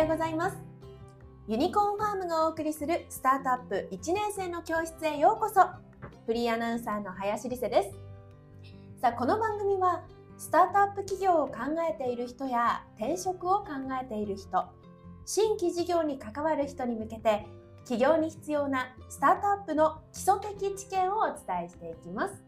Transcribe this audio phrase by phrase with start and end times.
[0.00, 0.56] ようございます。
[1.46, 5.60] ユニコーンファームがお送りするスタートアップ1年生の教室へようこそ。
[6.26, 7.90] フリーアナウンサーの林理瀬です。
[9.02, 10.02] さあこの番組は
[10.38, 11.54] スタートアップ企業を考
[11.86, 13.66] えている人や転職を考
[14.02, 14.64] えている人
[15.26, 17.46] 新規事業に関わる人に向けて
[17.84, 22.42] 企業に必要なスタートアップの基礎的知見をお伝えしていきます。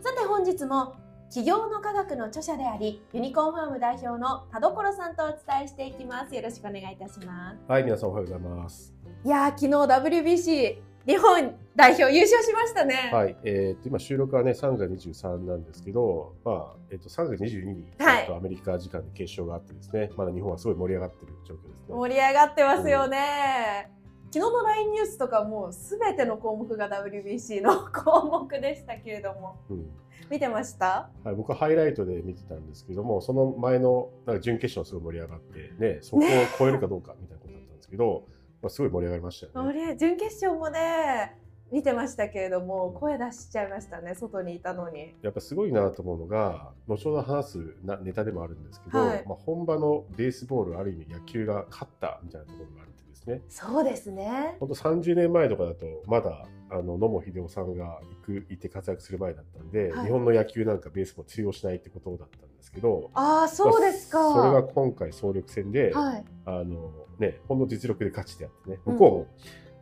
[0.00, 0.96] さて本日も
[1.28, 6.34] 企業の科学の著者でありユニコーンファーム代表の田所さんとお伝えしていきます。
[6.34, 7.58] よろしくお願いいたします。
[7.68, 8.94] はい皆さんおはようございます。
[9.24, 13.10] いや昨日 WBC 日本代表優勝しましたね。
[13.12, 18.32] はいえー、と今収録はね3月23なんですけどまあえっ、ー、と3月22日に、はい。
[18.32, 21.74] アメリカ時間で決勝があってですねまだ日本はすごい盛り上がってる状況ですね。
[21.88, 23.90] 盛り上がってますよね、
[24.32, 29.56] 昨日の LINE ニュースとかもうすべての項目が WBC の項目でしたけれども。
[29.70, 29.90] うん
[30.30, 31.10] 見てました？
[31.24, 36.28] はい、僕はハイライトで見てたんですけどもその前のなんか準決勝すごい盛り上がってねそこを
[36.58, 38.24] 超えるかどうかみたいなことだったんですけど、
[38.62, 39.96] まあ、すごい盛り上がりましたよね。
[39.96, 41.36] 準決勝もね
[41.72, 45.14] 見てましたけれども声出しちゃいましたね外にいたのに。
[45.22, 49.24] やっぱすごいなと思うのが後ほど話すなネタでもあるんですけど、はい。
[49.26, 53.68] まあ、本場のベースボールある意味野球が勝ったみたいなところがあってですね。
[53.70, 54.56] そうですね。
[54.60, 60.06] 本当30年前とかだとまだあの野茂英雄さんが行くいて活躍する前だったんで、はい。
[60.06, 66.24] 日本の野球なんかベースも通用しないってことだったんですけどああそうですか、まあそれが今回総力戦で、はい。
[66.44, 68.92] あのねほんの実力で勝ちであってねうん。
[68.94, 69.28] 向こ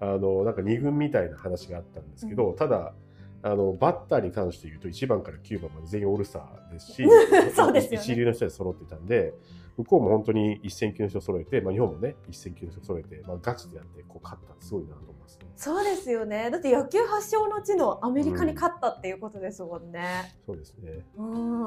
[0.00, 2.94] うも、あのなんか2軍みたいな話があったんですけど、ただ
[3.42, 7.04] あのバッターに関して言うと1番から9番まで全員オールスターですし
[7.54, 8.04] そうですよね。
[8.04, 9.34] 一流の人で揃ってたんで
[9.77, 15.47] 向こうも本当に一戦級の人揃えて、まあ、日本もね一戦級の人揃えて、まあ、ガチでやってこう勝ったすごいなと思いますね。
[15.56, 16.50] そうですよね。
[16.50, 21.05] だって野球発祥の地のアメリカに勝ったっていうことですもんね、そうですね。
[21.17, 21.62] うん。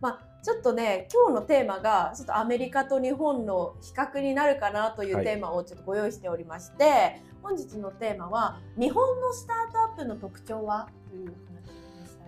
[0.00, 5.24] まあちょっとね今日のテーマがちょっとアメリカと日本の比較になるかなというはい。
[5.24, 10.88] テーマをちょっとご用意しておりまして、本日のテーマは日本のスタートアップの特徴は？
[11.10, 11.53] という話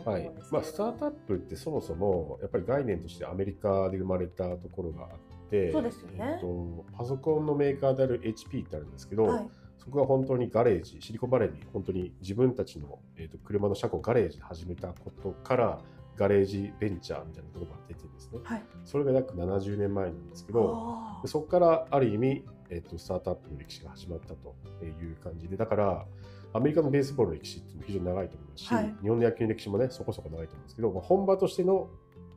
[0.07, 0.31] はい。
[0.53, 6.35] まあ、スタートアップってそもそもやっぱり概念としてアメリカで生まれたところがあってそうですよね。
[6.35, 9.49] えっとパソコンのメーカーである HP ってあるんですけど、はい。
[9.79, 15.81] そこが本当にガレージシリコンバレーに本当に自分たちの、えっと車の車庫をガレージで始めたことから
[16.17, 18.39] ガレージベンチャーみたいなところが出てですね。
[18.45, 18.63] はい。
[18.85, 26.07] それが約70年前なんですけどそこからある意味、えっとスタートアップの歴史が始まったという感じでだから
[26.53, 28.95] アメリカのベースボールの歴史って非常に長いと思いますし、はい。
[29.03, 31.89] 日本の野球の歴史もねそこそこ長いと思うんですけど、まあ、本場としての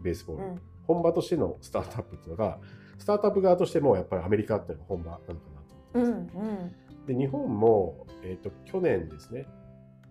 [0.01, 0.61] ベースボール、ーうん。
[0.87, 2.57] 本場としてのスタートアップっていうのが
[2.97, 7.07] スタートアップ側としてもやっぱりアメリカっていうのが本場なのかなとう思ってます、んうん。
[7.07, 9.47] で日本も、えー、と去年ですね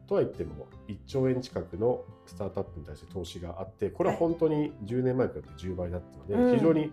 [0.09, 6.56] とは言っても1兆円近くのスタートアップに対して投資があってこれは本当に10年前から10倍だったので、うん。
[6.56, 6.92] 非常に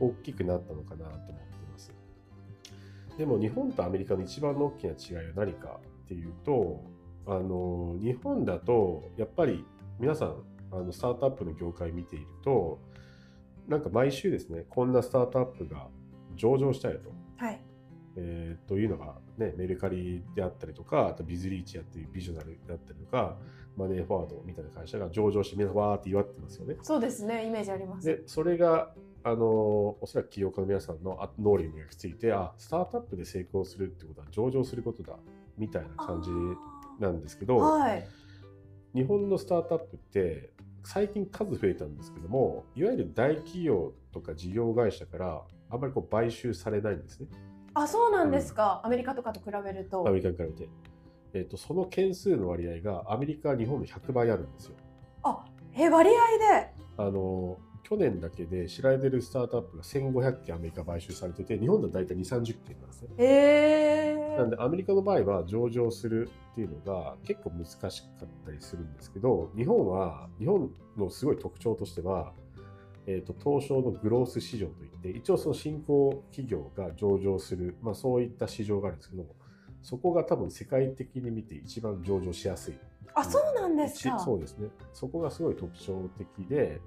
[0.00, 1.34] 大きくなったのかなと思ってい
[1.72, 1.92] ます。
[3.16, 6.82] でも日本とアメリカの一番の大きな違いは何かっていうと
[7.26, 9.64] あの日本だとやっぱり
[10.00, 10.36] 皆さん
[10.72, 12.80] あのスタートアップの業界見ていると
[13.68, 15.88] なんか毎週ですねこんなスタートアップが
[16.34, 17.12] 上場したよと。
[17.36, 17.60] はい。
[18.16, 23.36] えーというのが、ね、メルカリであったりとか、あとビズリーチやっていうビジョナルだったりとか、
[23.76, 26.76] マネーフォワードみたいな会社が上場して、みんなわーって祝ってますよね。
[26.82, 28.06] そうですねイメージあります。
[28.06, 28.92] で、それが、
[29.24, 35.16] あのおそらく起業家の皆さんのあ脳裏に焼き付いて、あ、スタートアップで成功するってことは上場することだ、
[35.58, 36.30] みたいな感じ
[36.98, 38.06] なんですけど、はい
[38.94, 40.50] 日本のスタートアップって、
[40.82, 47.28] 最近数増えたんですけども、いわゆる大企業とか事業会社から、あんまりこう買収されないんですね。
[47.74, 50.68] あそうなんですか、アメリカとかと比べるとアメリカに比べて。
[51.34, 54.76] えっとその件数の割合がアメリカは日本の100倍あるんですよ。
[55.22, 55.44] あ
[55.76, 56.72] え割合で？
[56.96, 63.08] あの去年だけで知られてるスタートアップが1500件アメリカ買収されてて日本では大体2 3 0件なんですね。
[63.18, 63.24] へ
[64.14, 67.88] えなんでアメリカの場合は上場するっていうのが結構難しか
[68.24, 72.32] ったりするんですけど日本は日本のすごい特徴としては、
[73.06, 79.26] えー、と東証のグロース市場といって一応その新興企業が上場する、まあ、そういった市場があるんですけど
[79.82, 82.78] そこが多分世界的に見て一番上場しやすい。
[83.14, 84.16] あそうなんですか。
[84.16, 84.68] 一そうですね。
[84.92, 86.80] そこがすごい特徴的で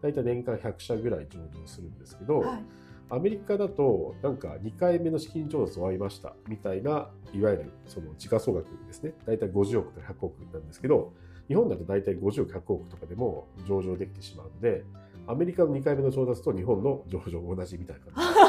[0.00, 2.64] 大体年間100社ぐらい上場するんですけど、はい
[3.08, 9.14] アメリカだとなんか2回目の資金調達終わりましたみたいないわゆるその時価総額ですね。
[9.24, 11.12] だいたい50億から100億なんですけど
[11.48, 14.84] 日本だとだいたい50億100億とかでも上場できてしまうので
[15.28, 18.45] アメリカの2回目の調達と日本の上場同じみたいな感じ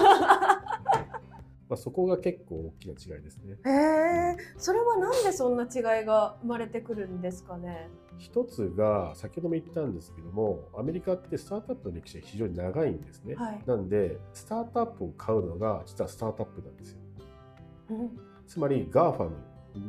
[1.69, 3.57] まあ、そこが結構大きな違いですね。
[3.65, 7.89] へえ、それはなんでそんな違いが生まれてくるんですかね？
[8.17, 16.99] 一つが先ほども言ったんですけどもアメリカってスタートアップの歴史が非常に長いんですね、はいなんでスタートアップを買うのが実はスタートアップなんですよ
[17.91, 18.09] うん
[18.47, 19.29] つまり GAFAM、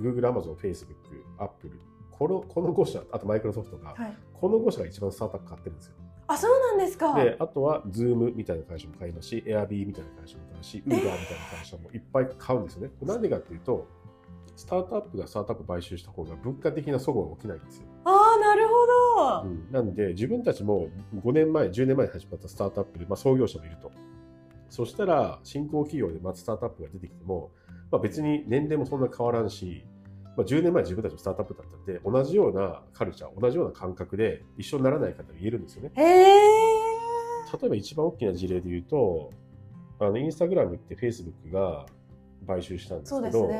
[0.02, 0.86] Google、Amazon、Facebook、
[1.38, 1.72] Apple
[2.10, 4.16] このこの5社あとマイクロソフトが、はい。
[4.34, 5.94] この5社が一番スタートアップ買ってるんですよ
[6.28, 7.14] あ、そうなんですか。
[7.14, 11.16] であとは Zoom みたいな会社も買いますし Airb みたいな会社も買うし Uber みたいな
[11.58, 12.90] 会社もいっぱい買うんですよね。
[13.02, 13.88] なんでかっていうと
[14.54, 17.86] スタートアップがスタートアップ買収した方が物価的な齟齬が起きないんですよ。
[18.04, 18.74] ああ、なるほ
[19.44, 19.48] ど。
[19.48, 19.68] うん。
[19.70, 23.92] なんで自分たちも5年前10年前に始まったスタートアップで、まあ、創業者もいると。
[24.68, 27.52] そしたら新興企業でまずスタートアップが出てきても、
[27.90, 29.86] まあ、別に年齢もそんな変わらんし、
[30.38, 35.90] まあ、10年前自分たちもスタートアップだったんで同じようなカルチャー同じような感覚で一緒にならないかと言えるんですよね。
[35.96, 39.32] 例えば一番大きな事例で言うと
[39.98, 41.86] あのインスタグラムってフェイスブックが
[42.46, 43.50] 買収したんですけど。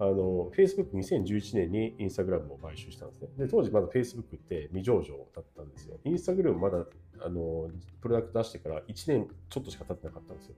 [0.00, 3.28] あの、Facebook2011 年にインスタグラムを買収したんですね。
[3.38, 6.00] で、当時まだ Facebook って未上場だったんですよ。
[6.04, 6.84] インスタグラムまだ、
[7.20, 7.70] あの、
[8.00, 10.56] プロダクト出してから1年ちょっとしか経ってなかったんですよ。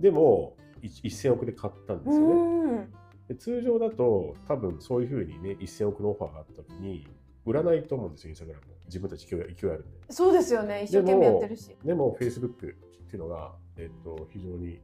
[0.00, 2.88] でも、い1000億で買ったんですうよね。
[3.24, 3.28] ん。
[3.28, 7.06] で通常だと、多分そういうふうにね、1000億のオファーがあった時に、
[7.46, 8.64] 売らないと思うんですよ、インスタグラム。
[8.86, 9.98] 自分たち勢い勢いあるんで。
[10.10, 10.84] そうですよね。
[10.84, 11.76] 一生懸命やってるし。
[11.84, 12.54] でも、Facebook っ
[13.10, 14.80] ていうのが、えっと、非常に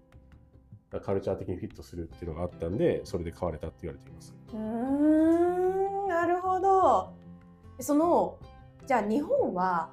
[0.99, 4.35] カルチャー的にフィットするっていうのがあったんで、それで買われたって言われています。
[4.53, 6.09] うーん。
[6.09, 7.13] なるほど。
[7.79, 8.39] その、
[8.87, 9.91] じゃあ日本は、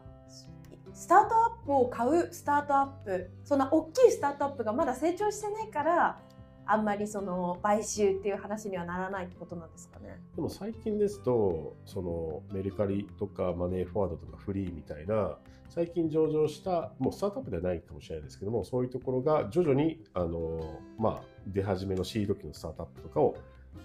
[0.94, 6.20] スタートアップを買うスタートアップ、そんな大きいスタートアップがまだ成長してないから、
[6.68, 10.22] あんまりその買収っていう話にはならないってことなんですかね。
[10.36, 15.38] でも最近ですと、そのメルカリとかマネーフォワードとかフリーみたいな、
[15.70, 23.36] 最近上場した、もうスタートアップではないかもしれないですけども、そういうところが徐々にあの、まあ、出始めのシード機のスタートアップとかを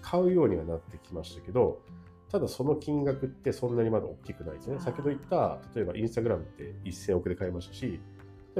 [0.01, 1.81] 買うようにはなってきましたけど、
[2.31, 4.79] ただその金額ってそんなにまだ大きくないですね。
[4.79, 7.99] 先ほど言った、例えばインスタグラムって1000億で買いましたし、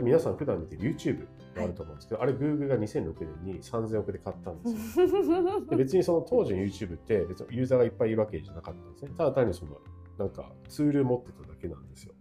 [0.02, 3.14] 皆さん普段見てる YouTube があると思うんですけど、あれ Google が2006
[3.44, 5.08] 年に3000億で買ったんですよ。
[5.70, 9.12] で別にその当時の YouTube って別にユーザーがいっぱいいるわけじゃなかったんですね。
[9.18, 9.78] ただ単にその
[10.18, 12.14] なんかツールを持ってただけなんですよ。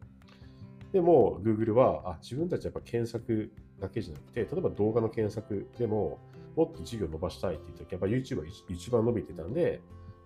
[0.93, 6.19] でも Google はあ自分たちやっぱ検索だけじゃなくて、例えば動画の検索でも
[6.55, 9.81] もっと事業を伸ばしたいって言った時やっぱ YouTube が一一番伸びてたんで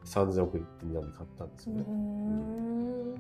[0.05, 1.85] 3000億って値段で買ったんですよね。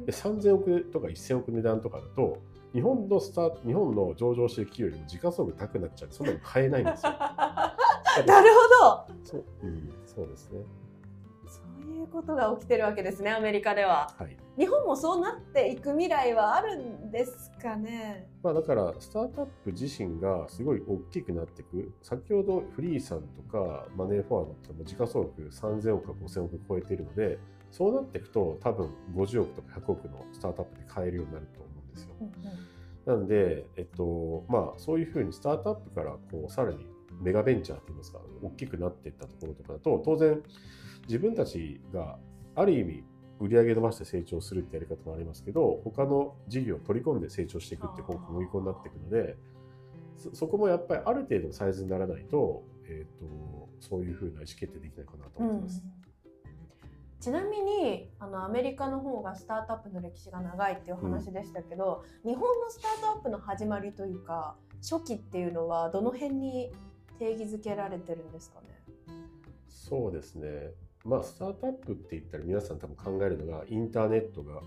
[0.04, 2.38] で3000億とか1000億値段とかだと
[2.76, 7.12] 日本のスタート日本の上場してる企業よりも時価総額高くなっちゃうそんなの買えないんですよ。
[7.18, 8.50] なる
[8.82, 9.14] ほど。
[9.24, 10.60] そう,、うん、そうですね。
[11.46, 14.14] そういうことが起きてるわけですね、アメリカでは。
[14.18, 14.36] はい。
[14.58, 18.28] 日本もそうなっていく未来はあるんですかね？
[18.42, 27.38] まあ、だからスタートアップ自身がすごい大きくなっていく先ほどフリーさんとかマネーフォワードってもう時価総額3000億か5000億超えているので
[27.70, 32.14] そうなっていくと多分50億とか100億のスタートアップで買えるようになると思うんですよ。
[33.06, 36.86] なんで、えっとまあ、そういうふうにスタートアップからこうさらに
[37.22, 40.42] メガベンチャーっていいますか大きくなっていったところとかだと当然
[41.06, 42.18] 自分たちが
[42.56, 43.04] ある意味
[43.38, 49.36] 売り上げ伸ばして成長するってやり方もありますけど他の事業を取り込んで成長していくって方向に向になっていくので
[50.32, 55.84] そこもやっぱりある程度のサイズにならないと,、えー、とそういうふうな意思決定できないかなと思ってます。
[57.26, 66.70] ちなみにあのアメリカの方がスタートアップの歴史が長いっていう話でしたけど、日本のスタートアップの始まりというか初期っていうのはどの辺に
[67.18, 68.68] 定義づけられてるんですかね？
[69.66, 70.70] そうですね。
[71.04, 74.60] まあ、スタートアップって言ったら皆さん多分考えるのがインターネットが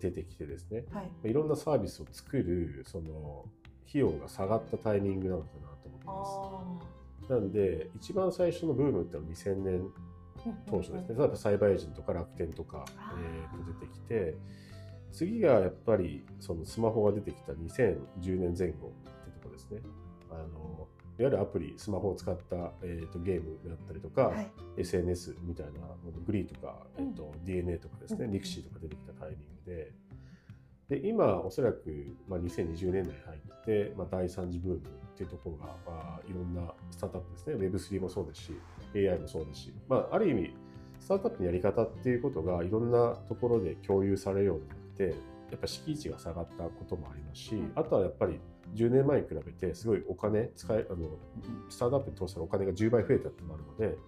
[0.00, 3.44] 出てきてですね、はい、いろんなサービスを作るその
[3.88, 7.32] 費用が下がったタイミングなのかなと思ってます。
[7.32, 9.90] なんで一番最初のブームってのは2000年
[10.66, 12.84] 当初ですね、例えばサイバーエージェントとか楽天とか、
[13.18, 14.36] えー、と出てきて
[15.12, 19.80] 次がやっぱりそのスマホが出てきた2010年前後ってとこですね。
[20.30, 25.72] あのいわゆるアプリ、スマホを使った、えーと、ゲームだったりとか、はい、SNS みたいな
[26.24, 29.92] グリーとか、えーとうん、DNA とかですね、うん、リクシーとか出てきたタイミングで、
[30.88, 34.80] で今、おそらく、まあ、2020年代に入って、まあ、第3次ブームっ
[35.16, 37.54] ていうところが、まあ、いろんなスタートアップですね、
[37.96, 38.52] Web3 もそうですし、
[38.94, 40.54] AI もそうですし、まあ、ある意味、
[41.00, 45.14] スタートアップのやり方っていうことがいろんなところで共有されるようになって、
[45.50, 48.38] やっぱ敷地が下がったこともありますし、あとはやっぱり
[48.74, 51.08] 10年前に比べてすごいお金使えあの
[51.68, 53.98] スタートアップに投資したらお金が10倍増えたってのもあるので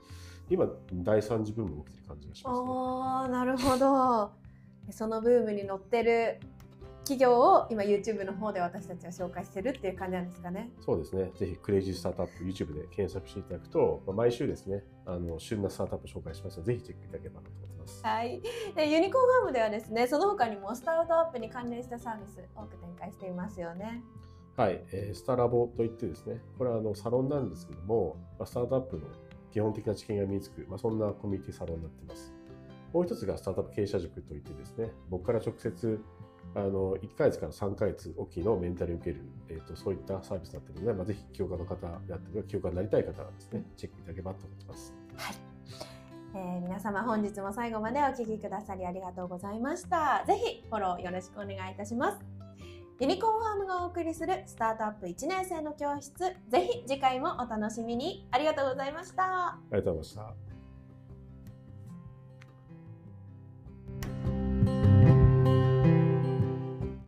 [0.51, 4.31] 今第3次ブームが起きてる感じがします、ね、ああなるほど。
[4.91, 6.41] そのブームに乗ってる
[7.11, 10.71] 企業を今 YouTube の方で私たちは紹介してるっていう感じなんですかね。
[10.81, 11.33] そうですね。
[11.35, 18.01] ぜひクレイジースタートアップ YouTube で検索していただくと、まあ、毎週ですね、あの旬なスタートアップを紹介しますので、ぜひチェックいただければなと思ってます。
[18.05, 18.41] はい。
[18.77, 24.05] でユニコーンファームではですね、その他にもスタートアップに関連したサービス多く展開していますよね。
[24.57, 29.03] はい、えー、スタラボといってですね、これはあのサロンなんですけども、まあ、スタートアップの
[29.51, 32.33] 基本的な知見が身につく、まあ、そんなコミュニティサロンになっています。
[32.93, 36.01] もう一つがスタートアップ経営者塾といってですね、僕から直接
[36.55, 44.95] あの1ヶ月から3ヶ月おきのメンタルを受ける、えーと、そういったサービスになっているので、まあ、ぜひ起業家の方であったり、起業家になりたい方はですね、チェックいただければと思ってます。
[45.17, 45.37] はい
[46.33, 50.25] えー、皆様本日も最後までお聞きくださりありがとうございました。
[50.27, 52.19] ぜひフォローよろしくお願いいたします。
[53.01, 56.35] ユニコーンファームがお送りするスタートアップ1年生の教室、ぜ
[56.71, 58.29] ひ次回もお楽しみに。
[58.31, 59.23] ありがとうございました。
[59.25, 60.50] ありがとうございました。